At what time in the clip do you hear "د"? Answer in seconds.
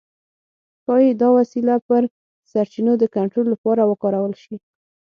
2.97-3.03